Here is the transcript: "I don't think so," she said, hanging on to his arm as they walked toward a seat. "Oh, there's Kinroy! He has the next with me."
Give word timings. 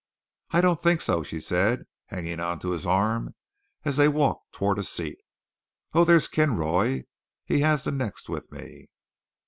"I 0.49 0.61
don't 0.61 0.81
think 0.81 0.99
so," 0.99 1.21
she 1.21 1.39
said, 1.39 1.83
hanging 2.07 2.39
on 2.39 2.57
to 2.61 2.71
his 2.71 2.87
arm 2.87 3.35
as 3.85 3.97
they 3.97 4.07
walked 4.07 4.51
toward 4.51 4.79
a 4.79 4.83
seat. 4.83 5.19
"Oh, 5.93 6.03
there's 6.05 6.27
Kinroy! 6.27 7.03
He 7.45 7.59
has 7.59 7.83
the 7.83 7.91
next 7.91 8.27
with 8.27 8.51
me." 8.51 8.87